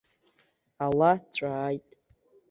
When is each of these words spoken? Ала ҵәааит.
Ала 0.85 1.11
ҵәааит. 1.33 1.87